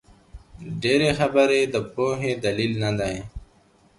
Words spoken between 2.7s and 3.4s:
نه دئ.